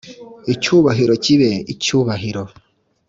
icyubahiro 0.53 1.13
kibe 1.23 1.51
icyubahiro 1.73 2.43